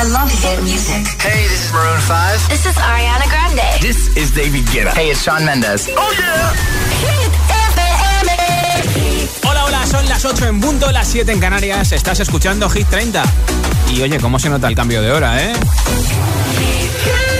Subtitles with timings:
[0.00, 1.04] I love hit music.
[1.20, 2.48] Hey, this is Maroon 5.
[2.48, 3.82] This is Ariana Grande.
[3.82, 4.94] This is David Guetta.
[4.94, 5.90] Hey, it's Shawn Mendes.
[5.94, 6.54] Oh yeah.
[7.04, 7.30] Hit
[7.76, 8.30] FM.
[9.46, 11.92] Hola, hola, son las 8 en punto, las 7 en Canarias.
[11.92, 13.22] Estás escuchando Hit 30.
[13.90, 15.52] Y oye, ¿cómo se nota el cambio de hora, eh?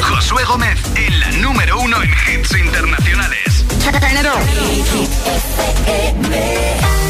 [0.02, 3.64] Josué Gómez en la número uno en hits internacionales.
[6.20, 7.09] Why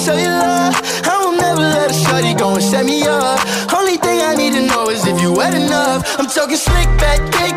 [0.00, 0.70] Just with cellular.
[1.04, 3.40] I will never let a shorty go and set me up.
[3.72, 6.18] Only thing I need to know is if you wet enough.
[6.18, 7.49] I'm talking slick back, kick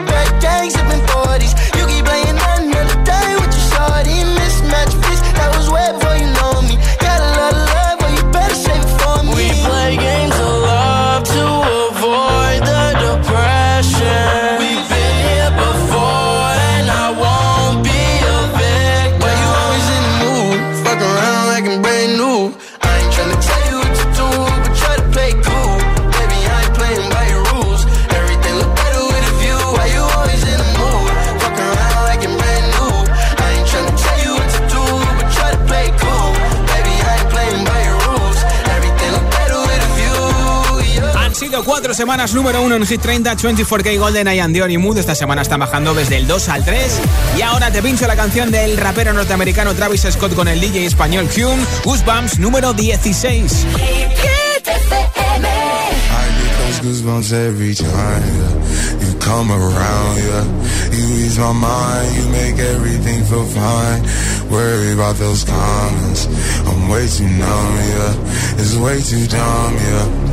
[42.03, 44.97] semanas número uno en Hit 30, 24K Golden Eye and Dior y Mood.
[44.97, 47.00] Esta semana está bajando desde el 2 al 3.
[47.38, 51.30] Y ahora te pincho la canción del rapero norteamericano Travis Scott con el DJ español
[51.34, 53.66] Hume, Goosebumps número 16.
[53.78, 55.47] Hit FM.
[55.47, 59.08] I get those goosebumps every time yeah.
[59.08, 60.18] you come around.
[60.18, 60.44] Yeah,
[60.91, 64.03] you ease my mind, you make everything feel fine.
[64.52, 66.28] Worry about those comments,
[66.68, 67.75] I'm way too numb.
[67.78, 69.74] Yeah, it's way too dumb.
[69.75, 70.33] Yeah,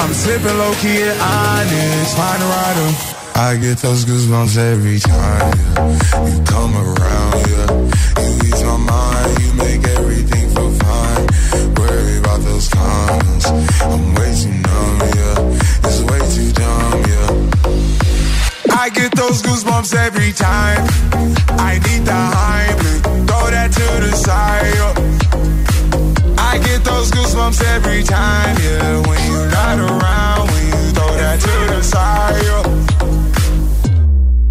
[0.00, 2.88] I'm sipping low key at honest, find a rider.
[3.36, 6.28] I get those goosebumps every time, yeah.
[6.28, 7.68] You come around, yeah.
[8.24, 11.26] You ease my mind, you make everything feel fine.
[11.76, 13.46] Worry about those comments.
[13.92, 15.86] I'm way too numb, yeah.
[15.86, 18.76] It's way too dumb, yeah.
[18.82, 20.82] I get those goosebumps every time.
[21.68, 24.74] I need the Heimlich, throw that to the side.
[24.74, 24.99] yeah.
[26.90, 29.06] Those goosebumps every time, yeah.
[29.06, 32.42] When you're not around, when you throw that to the side.
[32.44, 32.80] yeah.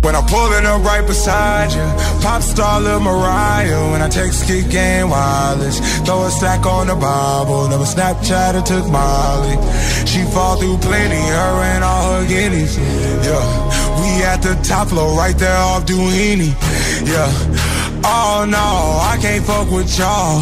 [0.01, 1.85] When I'm pulling up right beside you,
[2.23, 3.91] pop star Lil Mariah.
[3.91, 7.67] When I text kick game wireless, throw a stack on the Bible.
[7.67, 9.55] Never Snapchat or took Molly.
[10.07, 12.77] She fall through plenty, her and all her guineas.
[13.27, 13.43] Yeah,
[14.01, 16.51] we at the top floor, right there off Duini.
[17.05, 17.29] Yeah,
[18.05, 18.67] oh no,
[19.11, 20.41] I can't fuck with y'all.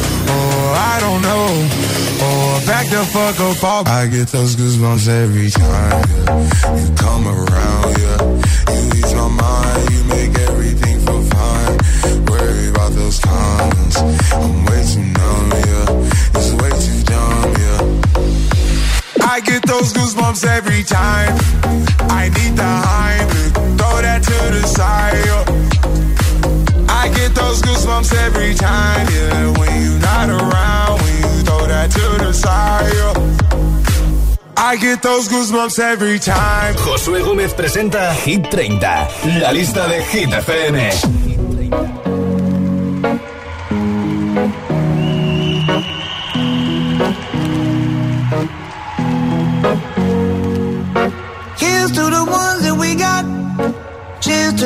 [0.31, 1.47] or I don't know,
[2.23, 3.87] oh, or back the fuck up off.
[3.87, 6.77] I get those goosebumps every time yeah.
[6.79, 7.89] you come around.
[8.03, 8.19] Yeah,
[8.75, 11.77] you ease my mind, you make everything feel fine.
[12.25, 13.97] Worry about those comments,
[14.43, 15.51] I'm way too numb.
[15.69, 17.47] Yeah, it's way too dumb.
[17.63, 21.33] Yeah, I get those goosebumps every time.
[22.09, 23.19] I need the high.
[23.77, 25.25] throw that to the side.
[25.25, 25.50] Yeah.
[27.31, 29.57] Get those goosebumps every time, yeah.
[29.57, 34.37] When you're not around, when you throw that to the side, yeah.
[34.57, 36.75] I get those goosebumps every time.
[36.75, 42.00] Josué Gómez presenta Hit 30, la lista de Hit FM.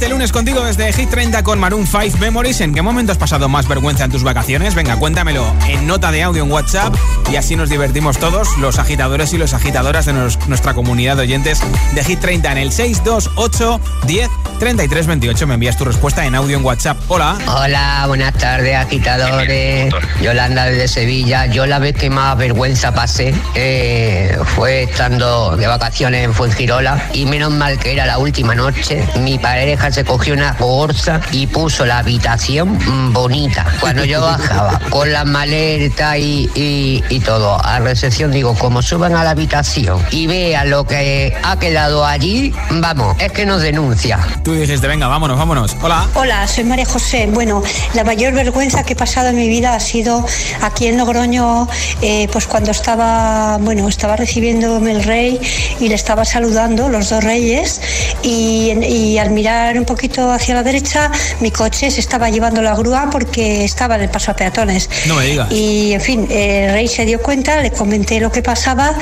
[0.00, 2.62] Este lunes contigo desde Hit 30 con Maroon 5 Memories.
[2.62, 4.74] ¿En qué momento has pasado más vergüenza en tus vacaciones?
[4.74, 6.94] Venga, cuéntamelo en nota de audio en WhatsApp
[7.30, 11.60] y así nos divertimos todos, los agitadores y las agitadoras de nuestra comunidad de oyentes
[11.94, 14.30] de Hit 30 en el 628 10
[14.60, 15.46] 33 28.
[15.46, 16.98] Me envías tu respuesta en audio en WhatsApp.
[17.08, 17.38] Hola.
[17.46, 19.90] Hola, buenas tardes, agitadores.
[20.20, 21.46] Yolanda desde Sevilla.
[21.46, 27.24] Yo la vez que más vergüenza pasé eh, fue estando de vacaciones en Fuengirola y
[27.24, 29.02] menos mal que era la última noche.
[29.20, 32.78] Mi pareja se cogió una bolsa y puso la habitación
[33.14, 33.64] bonita.
[33.80, 39.16] Cuando yo bajaba con las maletas y, y- y todo a recepción, digo, como suban
[39.16, 44.18] a la habitación y vean lo que ha quedado allí, vamos, es que nos denuncia.
[44.50, 45.76] Tú dijiste, venga, vámonos, vámonos.
[45.80, 46.08] Hola.
[46.16, 47.28] Hola, soy María José.
[47.32, 47.62] Bueno,
[47.94, 50.26] la mayor vergüenza que he pasado en mi vida ha sido
[50.60, 51.68] aquí en Logroño,
[52.02, 55.40] eh, pues cuando estaba, bueno, estaba recibiéndome el rey
[55.78, 57.80] y le estaba saludando, los dos reyes,
[58.24, 62.74] y, y al mirar un poquito hacia la derecha, mi coche se estaba llevando la
[62.74, 64.90] grúa porque estaba en el paso a peatones.
[65.06, 65.52] No me digas.
[65.52, 68.94] Y en fin, el rey se dio cuenta, le comenté lo que pasaba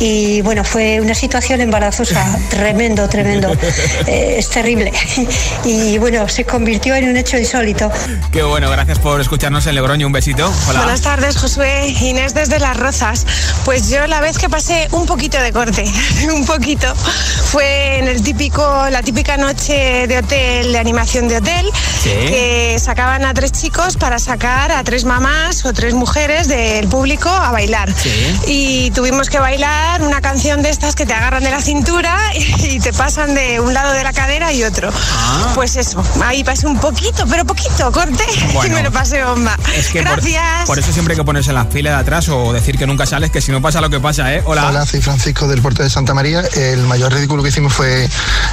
[0.00, 3.52] y bueno, fue una situación embarazosa, tremendo, tremendo.
[4.06, 4.93] Eh, es terrible.
[5.64, 7.90] y bueno, se convirtió en un hecho insólito.
[8.32, 10.06] Qué bueno, gracias por escucharnos en Logroño.
[10.06, 10.52] Un besito.
[10.68, 10.80] Hola.
[10.80, 11.88] Buenas tardes, Josué.
[12.00, 13.26] Inés desde Las Rozas.
[13.64, 15.84] Pues yo la vez que pasé un poquito de corte,
[16.32, 21.70] un poquito, fue en el típico, la típica noche de hotel, de animación de hotel,
[22.02, 22.10] Sí.
[22.10, 27.30] que sacaban a tres chicos para sacar a tres mamás o tres mujeres del público
[27.30, 27.90] a bailar.
[27.96, 28.10] Sí.
[28.46, 32.78] Y tuvimos que bailar una canción de estas que te agarran de la cintura y
[32.78, 34.83] te pasan de un lado de la cadera y otro.
[34.92, 35.52] Ah.
[35.54, 38.74] Pues eso, ahí pasé un poquito, pero poquito, corte y Bueno.
[38.76, 39.56] me lo pasé bomba.
[39.76, 40.66] Es que por, Gracias.
[40.66, 43.06] por eso siempre hay que ponerse en la fila de atrás o decir que nunca
[43.06, 44.42] sales, que si no pasa lo que pasa, ¿eh?
[44.44, 44.68] Hola.
[44.68, 46.40] Hola, soy Francisco del puerto de Santa María.
[46.56, 48.08] El mayor ridículo que hicimos fue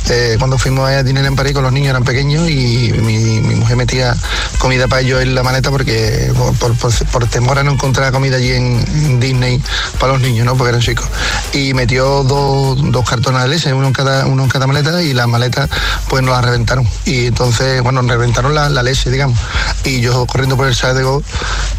[0.10, 3.56] eh, cuando fuimos a Dinero en París con los niños, eran pequeños y mi, mi
[3.56, 4.16] mujer metía
[4.60, 8.12] comida para ellos en la maleta porque por, por- por- por temor a no encontrar
[8.12, 9.62] comida allí en, en Disney
[10.00, 10.56] para los niños, ¿no?
[10.56, 11.08] Porque eran chicos.
[11.54, 15.14] Y metió dos, dos cartones de leche, uno en cada, uno en cada maleta y
[15.14, 15.70] las maletas
[16.10, 16.88] pues nos las reventaron.
[17.06, 19.38] Y entonces, bueno, nos reventaron la, la leche, digamos.
[19.84, 21.24] Y yo corriendo por el Gaulle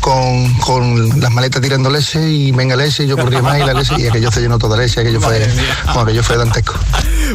[0.01, 3.75] con, con las maletas tirando leche y venga leche, y yo corría más y la
[3.75, 5.77] leche y aquello se llenó toda leche, aquello fue, Madre mía.
[5.87, 6.75] bueno, aquello fue dantesco.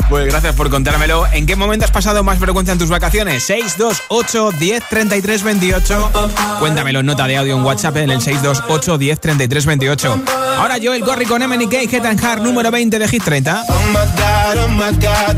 [0.10, 1.26] Pues gracias por contármelo.
[1.32, 3.44] ¿En qué momento has pasado más vergüenza en tus vacaciones?
[3.44, 6.12] 628 10 33 28.
[6.60, 10.24] Cuéntamelo en nota de audio en WhatsApp en el 628 10 33 28.
[10.58, 13.64] Ahora yo, el Gorri con MNK, Head and Heart número 20 de Hit 30.
[13.68, 15.38] Oh my god, oh my god,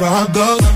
[0.00, 0.69] where I.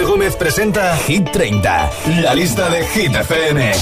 [0.00, 1.90] Josué Gómez presenta Hit 30,
[2.22, 3.72] la lista de Hit FM.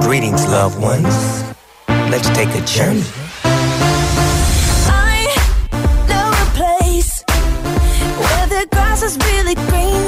[0.00, 1.44] Greetings, loved ones.
[2.10, 3.04] Let's take a journey.
[4.88, 5.28] I
[6.08, 7.24] know a place
[8.18, 10.07] where the grass is really greener.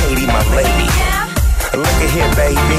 [0.00, 0.88] Katie, my lady.
[1.76, 2.78] Look at here, baby.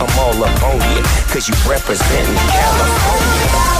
[0.00, 3.79] I'm all up on you, cause you representing California.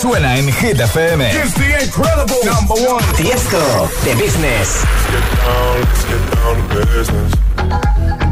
[0.00, 1.20] Suena en Hit FM.
[1.20, 3.02] It's the incredible number one.
[3.16, 3.60] Tiesto,
[4.04, 4.84] The Business.
[5.12, 7.34] Let's get down to business.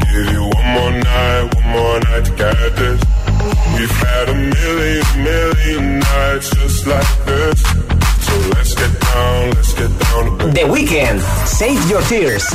[0.09, 2.99] Give you one more night, one more night to get this.
[3.77, 7.61] We've had a million, million nights just like this.
[8.25, 10.53] So let's get down, let's get down to business.
[10.55, 12.45] The Weekend, Save Your Tears.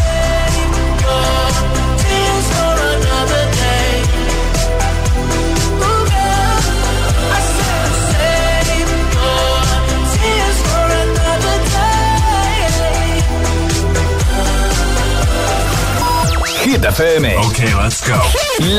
[16.74, 17.36] Hit FM.
[17.38, 18.20] Ok, let's go.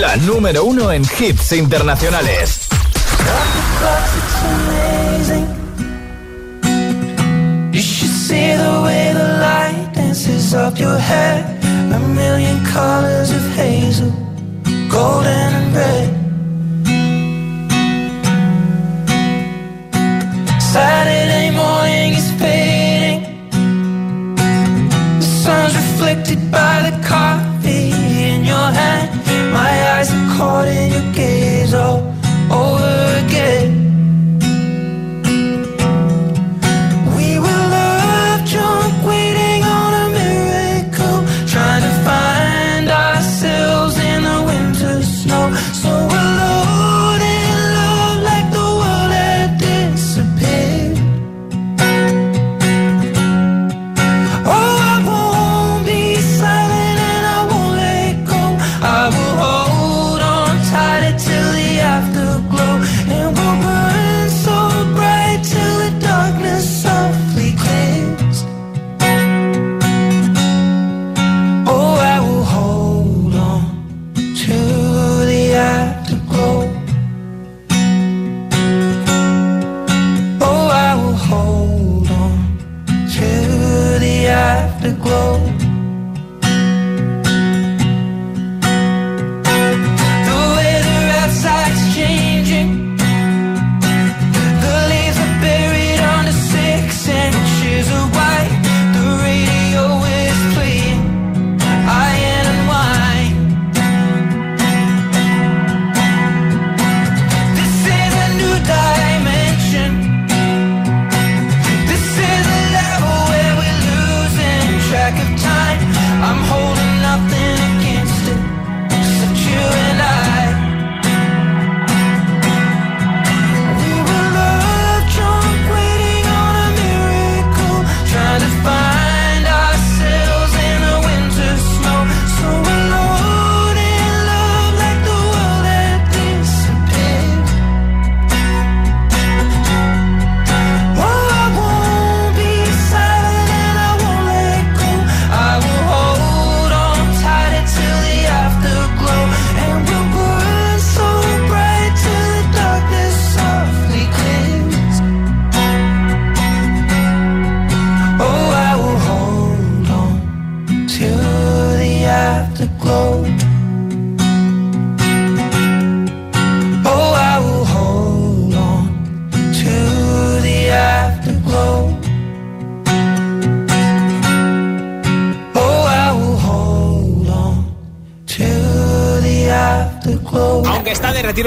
[0.01, 2.67] La número uno en hits internacionales.
[7.71, 11.45] You should see the way the light dances up your hair.
[11.93, 14.12] A million colors of hazel,
[14.89, 16.10] golden and red.
[20.60, 23.21] Saturday morning is fading.
[25.17, 27.24] The sun's reflected by the coffee
[30.38, 30.94] caught in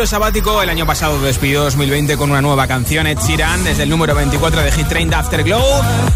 [0.06, 4.14] sabático, el año pasado despidió 2020 con una nueva canción, Ed Sheeran, desde el número
[4.14, 5.62] 24 de Hit 30 Afterglow.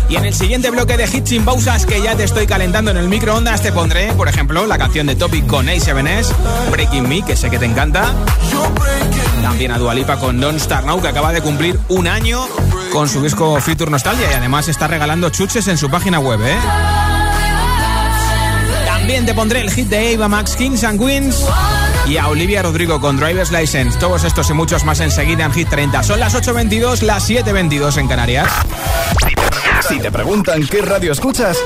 [0.09, 2.97] Y en el siguiente bloque de hits sin pausas que ya te estoy calentando en
[2.97, 6.33] el microondas, te pondré, por ejemplo, la canción de Topic con A7S,
[6.71, 8.13] Breaking Me, que sé que te encanta.
[9.43, 12.47] También a Dualipa con Don't Start Now, que acaba de cumplir un año
[12.93, 16.57] con su disco Future Nostalgia y además está regalando chuches en su página web, ¿eh?
[18.87, 21.45] También te pondré el hit de Ava Max Kings and Queens
[22.07, 23.99] y a Olivia Rodrigo con Driver's License.
[23.99, 26.03] Todos estos y muchos más enseguida en Hit 30.
[26.03, 28.49] Son las 8.22, las 7.22 en Canarias.
[29.89, 31.59] Si te preguntan qué radio escuchas,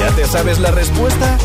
[0.00, 1.38] ¿ya te sabes la respuesta?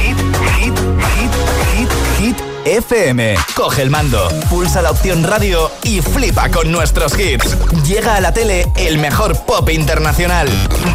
[0.00, 0.16] Hit,
[0.58, 1.32] hit, hit,
[1.76, 2.36] hit, hit.
[2.64, 3.34] FM.
[3.56, 7.56] Coge el mando, pulsa la opción radio y flipa con nuestros hits.
[7.84, 10.48] Llega a la tele el mejor pop internacional.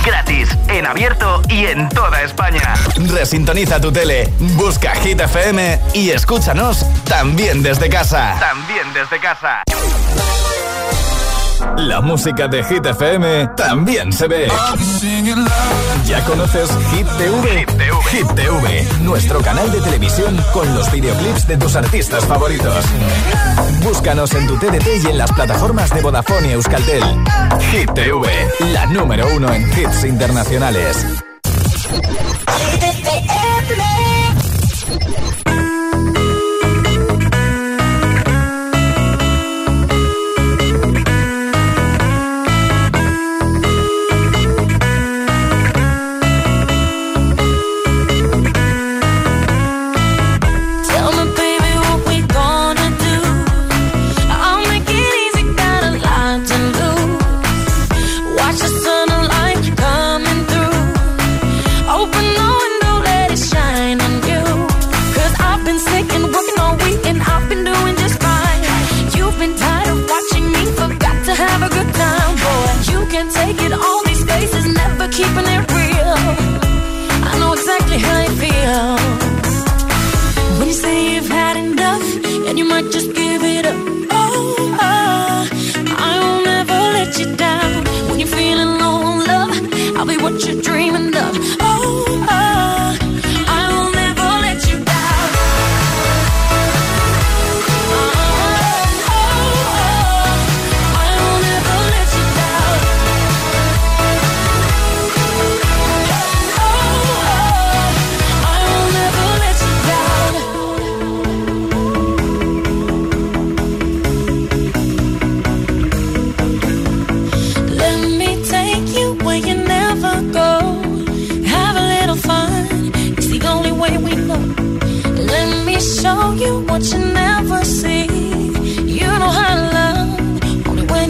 [0.06, 2.73] Gratis, en abierto y en toda España.
[2.95, 8.38] Resintoniza tu tele, busca Hit FM y escúchanos también desde casa.
[8.39, 9.63] También desde casa.
[11.78, 14.48] La música de Hit FM también se ve.
[16.06, 17.66] ¿Ya conoces Hit TV?
[18.10, 18.88] Hit TV.
[19.02, 22.84] nuestro canal de televisión con los videoclips de tus artistas favoritos.
[23.84, 27.04] Búscanos en tu TDT y en las plataformas de Vodafone y Euskaltel.
[27.72, 28.28] Hit TV,
[28.74, 31.06] la número uno en hits internacionales.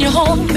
[0.09, 0.56] Love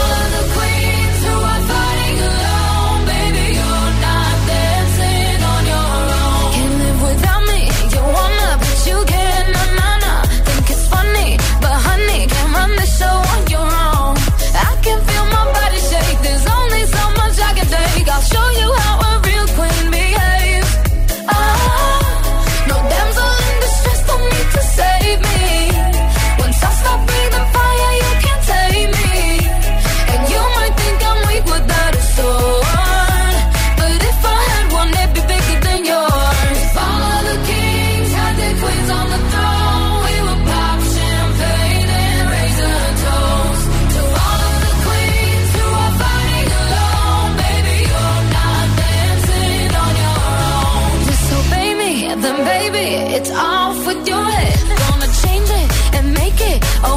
[52.31, 54.57] and baby, it's off with your head.
[54.87, 56.90] Gonna change it and make it.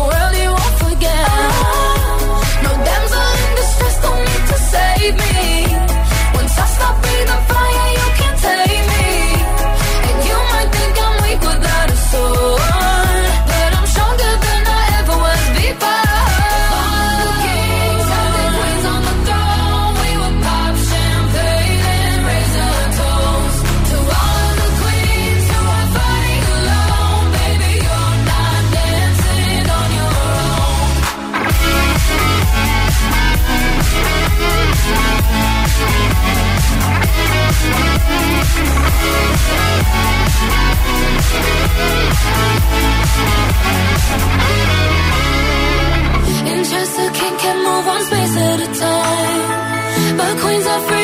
[50.81, 51.04] Free.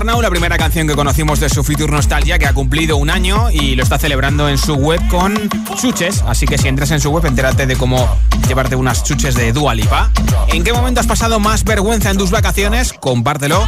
[0.00, 3.76] la primera canción que conocimos de su Future Nostalgia, que ha cumplido un año y
[3.76, 5.34] lo está celebrando en su web con
[5.80, 6.24] chuches.
[6.26, 8.08] Así que si entras en su web, entérate de cómo
[8.48, 10.10] llevarte unas chuches de Dua Lipa.
[10.48, 12.94] ¿En qué momento has pasado más vergüenza en tus vacaciones?
[12.94, 13.62] Compártelo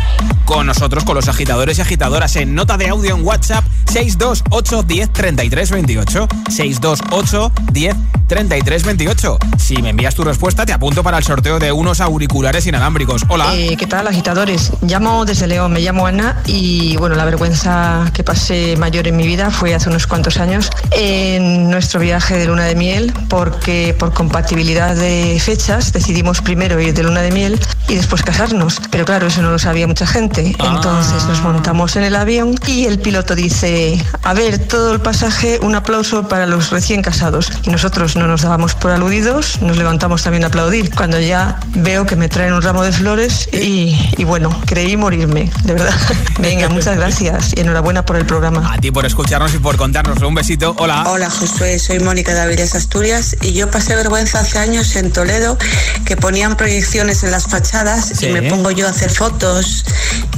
[0.47, 5.13] con nosotros, con los agitadores y agitadoras, en nota de audio en WhatsApp 628 10
[5.13, 6.29] 33 28.
[6.49, 9.39] 628 10 33 28.
[9.59, 13.23] Si me envías tu respuesta, te apunto para el sorteo de unos auriculares inalámbricos.
[13.29, 13.55] Hola.
[13.55, 14.73] Eh, ¿Qué tal, agitadores?
[14.83, 19.27] Llamo desde León, me llamo Ana y bueno, la vergüenza que pasé mayor en mi
[19.27, 24.13] vida fue hace unos cuantos años en nuestro viaje de luna de miel, porque por
[24.13, 27.61] compatibilidad de fechas decidimos primero ir de luna de miel
[27.93, 28.81] y después casarnos.
[28.91, 30.57] Pero claro, eso no lo sabía mucha gente.
[30.59, 35.61] Entonces nos montamos en el avión y el piloto dice, a ver, todo el pasaje,
[35.61, 37.53] un aplauso para los recién casados.
[37.65, 40.95] Y nosotros no nos dábamos por aludidos, nos levantamos también a aplaudir.
[40.95, 45.51] Cuando ya veo que me traen un ramo de flores y, y bueno, creí morirme,
[45.65, 45.95] de verdad.
[46.39, 48.73] Venga, muchas gracias y enhorabuena por el programa.
[48.73, 50.29] A ti por escucharnos y por contárnoslo.
[50.29, 50.75] Un besito.
[50.79, 51.05] Hola.
[51.09, 55.59] Hola Josué, soy Mónica de Avilés, Asturias y yo pasé vergüenza hace años en Toledo
[56.07, 57.82] que ponían proyecciones en las fachadas
[58.15, 58.27] Sí.
[58.27, 59.85] y me pongo yo a hacer fotos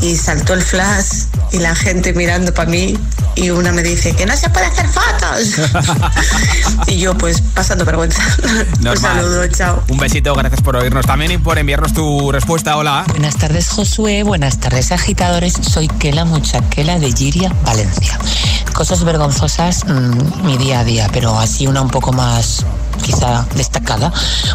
[0.00, 2.98] y saltó el flash y la gente mirando para mí
[3.36, 5.70] y una me dice que no se puede hacer fotos
[6.86, 8.22] y yo pues pasando vergüenza.
[8.80, 9.82] Un saludo, chao.
[9.88, 12.76] Un besito, gracias por oírnos también y por enviarnos tu respuesta.
[12.76, 13.04] Hola.
[13.08, 14.22] Buenas tardes, Josué.
[14.22, 15.54] Buenas tardes, agitadores.
[15.54, 18.18] Soy Kela Muchaquela de Giria, Valencia.
[18.74, 22.66] Cosas vergonzosas, mm, mi día a día, pero así una un poco más
[23.02, 24.12] quizá destacada.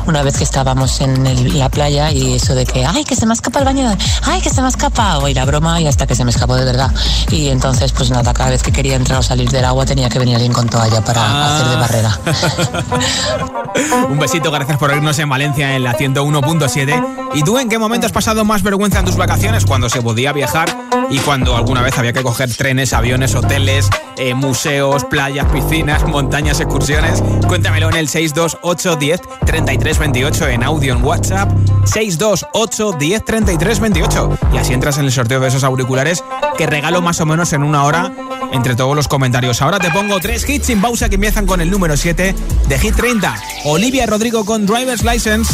[0.07, 3.25] Una vez que estábamos en el- la playa y eso de que, ay, que se
[3.25, 5.87] me ha escapado el baño, ay, que se me ha escapado, y la broma y
[5.87, 6.91] hasta que se me escapó de verdad.
[7.31, 10.19] Y entonces, pues nada, cada vez que quería entrar o salir del agua tenía que
[10.19, 11.55] venir alguien con toalla para Ah.
[11.55, 12.19] hacer de barrera.
[14.09, 17.01] Un besito, gracias por oírnos en Valencia en la 101.7.
[17.35, 19.65] ¿Y tú en qué momento has pasado más vergüenza en tus vacaciones?
[19.65, 20.75] Cuando se podía viajar
[21.09, 26.59] y cuando alguna vez había que coger trenes, aviones, hoteles, eh, museos, playas, piscinas, montañas,
[26.59, 27.23] excursiones.
[27.47, 31.49] Cuéntamelo en el 628 10 33 28 en audio en WhatsApp.
[31.85, 34.37] 628 10 33 28.
[34.53, 36.23] Y así entras en el sorteo de esos auriculares
[36.57, 38.11] que regalo más o menos en una hora
[38.51, 39.61] entre todos los comentarios.
[39.61, 42.35] Ahora te pongo tres hits sin pausa que empiezan con el número 7
[42.67, 43.35] de Hit 30.
[43.65, 45.53] Olivia Rodrigo con Driver's License.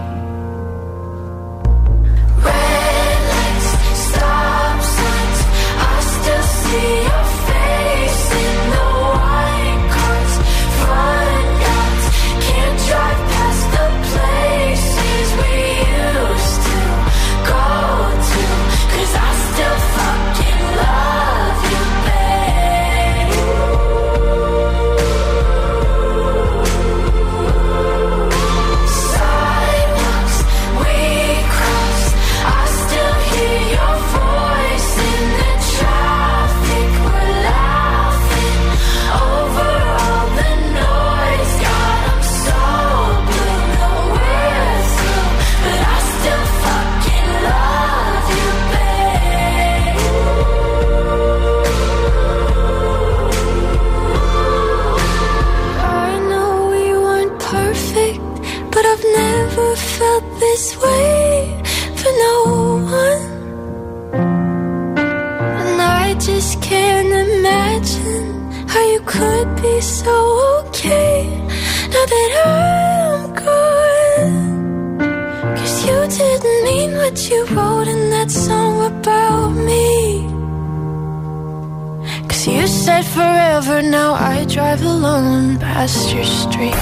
[83.61, 86.73] Forever, now I drive alone past your street.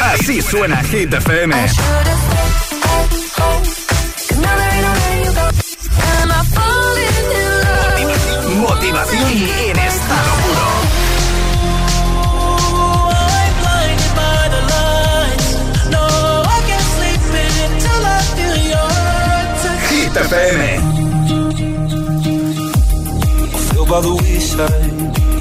[0.00, 1.52] Así suena Hit FM.
[1.52, 3.64] I should have stayed at home.
[4.28, 5.46] Cause now there ain't no way you go.
[6.30, 8.00] I falling in love?
[8.68, 9.28] Motivación
[9.68, 10.68] en estado puro.
[13.12, 15.50] I'm blinded by the lights.
[15.94, 16.04] No,
[16.46, 17.22] I can't sleep
[17.66, 18.84] until I feel.
[19.88, 20.82] Hit FM.
[23.92, 25.01] by the wayside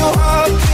[0.00, 0.69] Your heart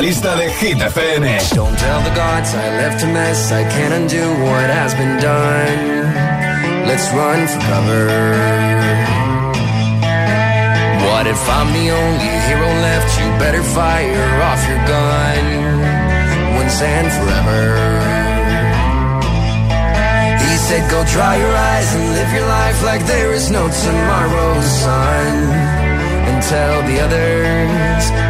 [0.00, 1.24] lista de Hit FM.
[1.54, 3.52] Don't tell the gods I left a mess.
[3.52, 5.80] I can't undo what has been done.
[6.88, 8.06] Let's run for cover.
[11.04, 13.08] What if I'm the only hero left?
[13.20, 15.44] You better fire off your gun
[16.56, 17.62] once and forever.
[20.44, 24.60] He said, Go dry your eyes and live your life like there is no tomorrow,
[24.60, 25.32] son.
[26.28, 28.29] And tell the others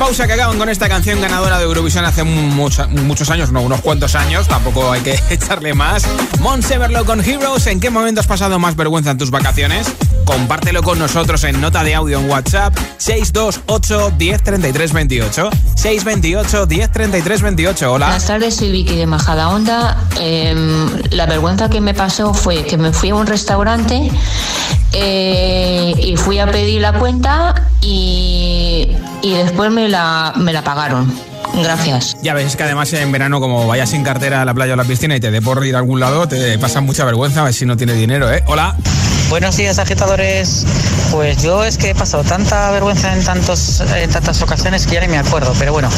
[0.00, 4.14] pausa que acaban con esta canción ganadora de Eurovisión hace muchos años, no, unos cuantos
[4.14, 6.04] años, tampoco hay que echarle más.
[6.40, 9.92] Monseverlo con Heroes, ¿en qué momento has pasado más vergüenza en tus vacaciones?
[10.24, 17.92] Compártelo con nosotros en nota de audio en WhatsApp 628 1033 28 628 1033 28.
[17.92, 18.06] Hola.
[18.06, 19.98] Buenas tardes, soy Vicky de Majada Onda.
[21.10, 24.10] la vergüenza que me pasó fue que me fui a un restaurante
[24.94, 28.88] eh, y fui a pedir la cuenta y,
[29.22, 31.29] y después me la, me la pagaron.
[31.54, 32.16] Gracias.
[32.22, 34.74] Ya ves, es que además en verano, como vayas sin cartera a la playa o
[34.74, 37.40] a la piscina y te dé por ir a algún lado, te pasa mucha vergüenza
[37.40, 38.42] a ver si no tiene dinero, ¿eh?
[38.46, 38.76] Hola.
[39.28, 40.66] Buenos días, agitadores.
[41.12, 45.00] Pues yo es que he pasado tanta vergüenza en, tantos, en tantas ocasiones que ya
[45.02, 45.52] ni me acuerdo.
[45.58, 45.88] Pero bueno,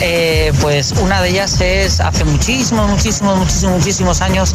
[0.00, 4.54] eh, pues una de ellas es hace muchísimos, muchísimos, muchísimos, muchísimos años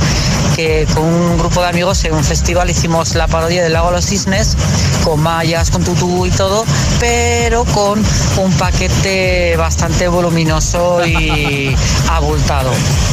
[0.56, 3.94] que con un grupo de amigos en un festival hicimos la parodia del Lago de
[3.94, 4.56] los Cisnes
[5.04, 6.66] con mallas, con tutú y todo,
[7.00, 8.04] pero con
[8.38, 11.76] un paquete bastante voluminoso y
[12.10, 12.72] abultado.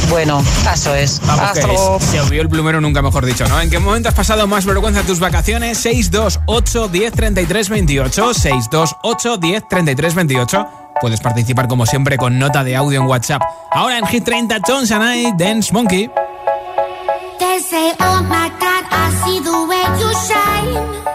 [0.09, 1.19] Bueno, eso es.
[1.25, 1.99] Vamos, Hasta que luego.
[1.99, 3.59] se obvió el plumero nunca mejor dicho, ¿no?
[3.59, 5.77] ¿En qué momento has pasado más vergüenza en tus vacaciones?
[5.79, 10.67] 628 10 33 28 628 10 33 28
[10.99, 13.41] Puedes participar como siempre con nota de audio en WhatsApp.
[13.71, 16.09] Ahora en Hit 30 Tones and I Dance Monkey.
[17.39, 21.06] They say, oh my God, I see the way you shine.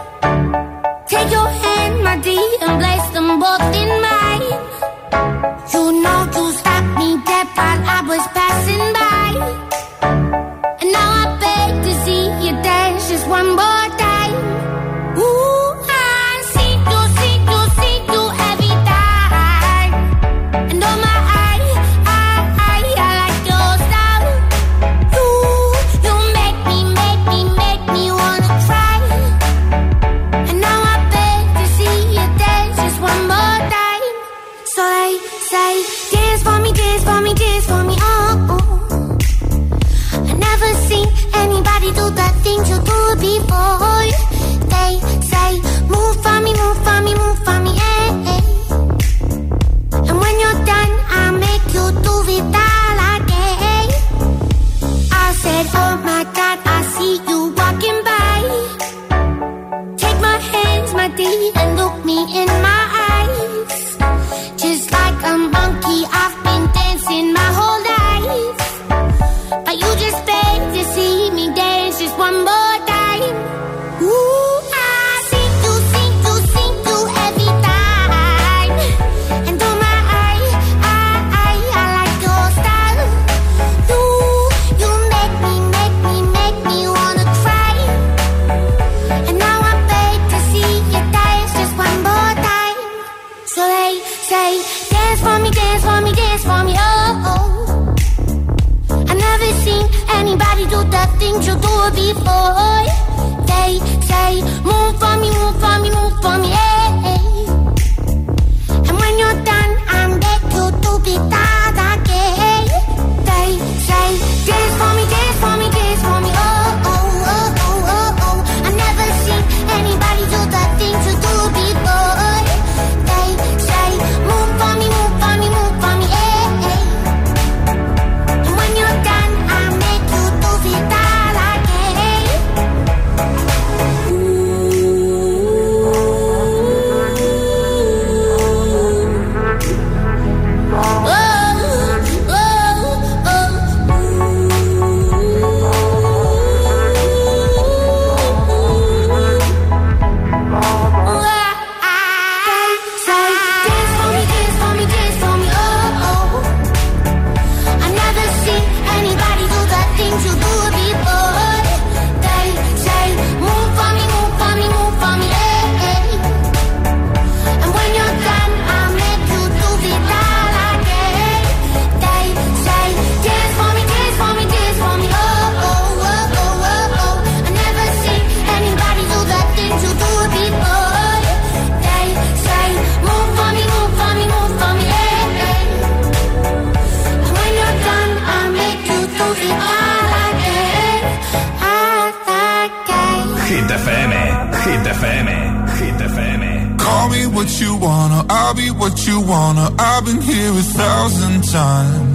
[198.29, 199.73] I'll be what you wanna.
[199.77, 202.13] I've been here a thousand times.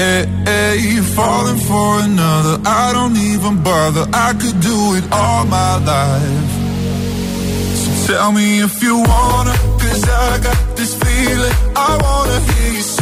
[0.00, 2.60] Hey, hey, you falling for another.
[2.64, 4.06] I don't even bother.
[4.12, 6.52] I could do it all my life.
[7.80, 11.56] So tell me if you wanna, cause I got this feeling.
[11.76, 13.01] I wanna hear you say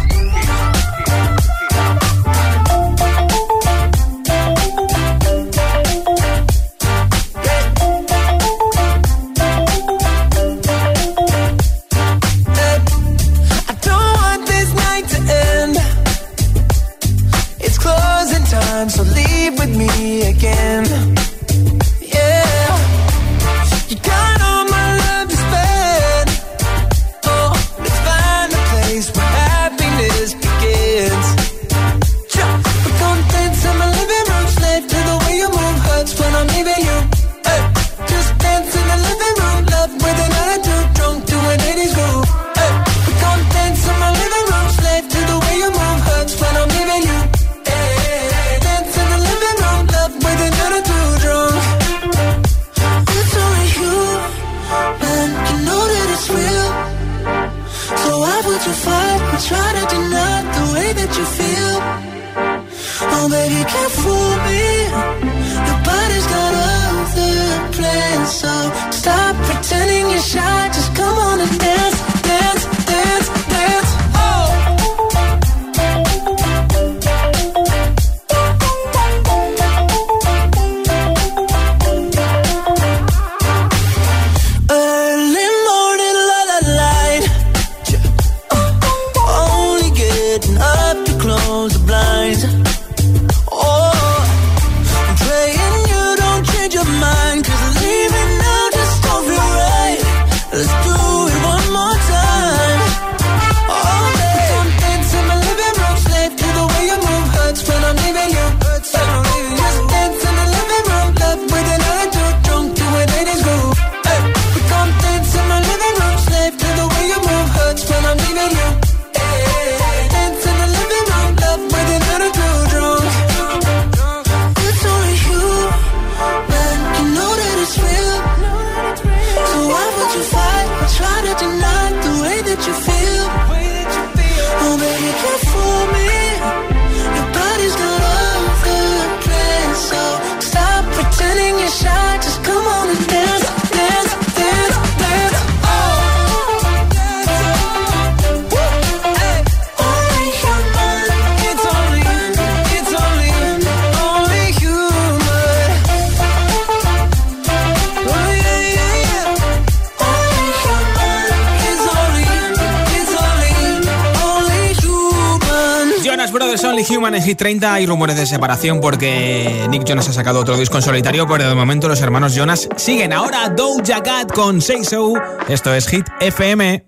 [167.41, 171.49] 30 hay rumores de separación porque Nick Jonas ha sacado otro disco en solitario, pero
[171.49, 173.13] de momento los hermanos Jonas siguen.
[173.13, 175.13] Ahora Doja Cat con Say So.
[175.47, 176.85] Esto es Hit FM.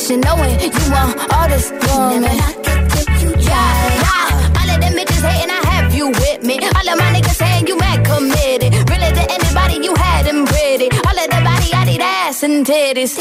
[0.00, 0.62] should know it.
[0.62, 2.36] You want all this woman.
[3.48, 6.58] Yeah, all of them bitches hating, I have you with me.
[6.58, 8.72] All of my niggas saying you mad committed.
[8.88, 10.88] Really to anybody you had them pretty.
[11.06, 13.18] All of the body, I need ass and titties.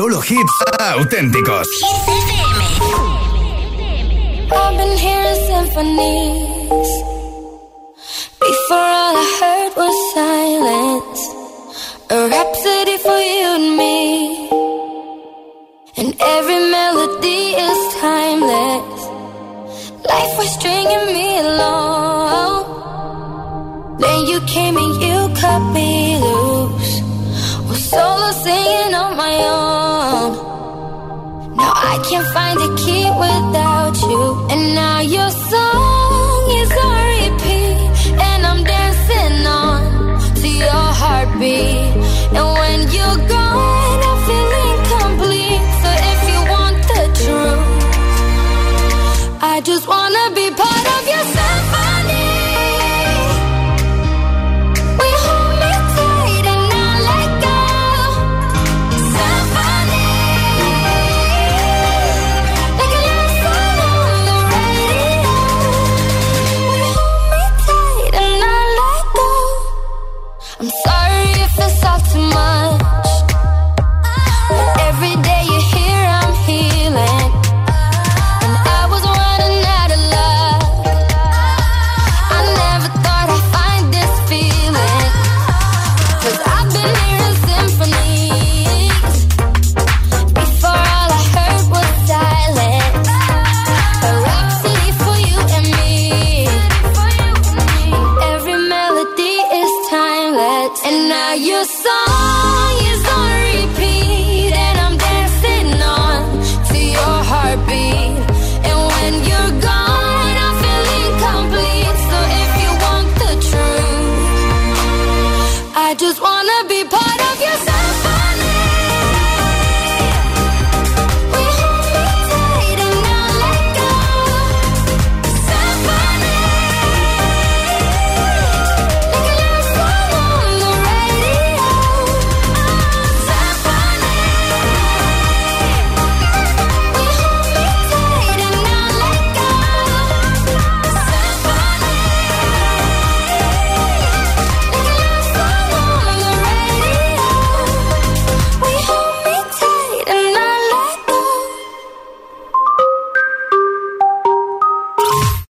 [0.00, 1.68] Solo hits auténticos.
[4.50, 6.90] I've been hearing symphonies.
[8.40, 11.20] Before all I heard was silence.
[12.16, 13.98] A rhapsody for you and me.
[15.98, 19.00] And every melody is timeless.
[20.08, 22.64] Life was stringing me along.
[24.00, 26.92] Then you came and you cut me loose.
[27.68, 29.69] Was solo singing on my own.
[31.82, 34.22] I can't find a key without you.
[34.52, 38.20] And now your song is on repeat.
[38.28, 39.80] And I'm dancing on
[40.40, 41.89] to your heartbeat.